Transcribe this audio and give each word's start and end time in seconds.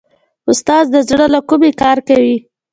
استاد 0.51 0.85
د 0.93 0.95
زړه 1.09 1.25
له 1.33 1.39
کومې 1.49 1.71
کار 1.81 1.97
کوي. 2.07 2.37